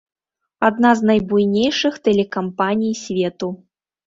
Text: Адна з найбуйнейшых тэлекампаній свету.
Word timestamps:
Адна 0.69 0.93
з 1.01 1.09
найбуйнейшых 1.09 1.93
тэлекампаній 2.09 2.93
свету. 3.03 3.53